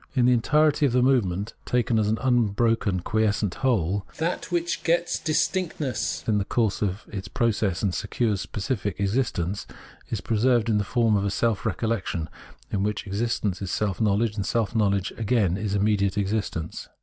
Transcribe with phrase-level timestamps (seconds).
[0.15, 5.19] In the entirety of the movement, taken as an unbroken quiescent whole, that which gets
[5.19, 9.67] distinctness in the course of its process and secures specific exist ence,
[10.09, 12.31] is preserved in the form of a self recollection,
[12.71, 16.89] in which existence is self knowledge, and self knowledge, again, is immediate existence.